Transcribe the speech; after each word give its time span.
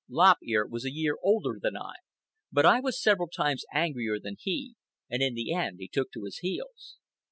Lop 0.09 0.37
Ear 0.41 0.65
was 0.65 0.83
a 0.83 0.89
year 0.91 1.15
older 1.21 1.59
than 1.61 1.77
I, 1.77 1.93
but 2.51 2.65
I 2.65 2.79
was 2.79 2.99
several 2.99 3.27
times 3.27 3.65
angrier 3.71 4.17
than 4.19 4.35
he, 4.39 4.73
and 5.11 5.21
in 5.21 5.35
the 5.35 5.53
end 5.53 5.75
he 5.79 5.87
took 5.87 6.11
to 6.13 6.23
his 6.23 6.39
heels. 6.39 6.97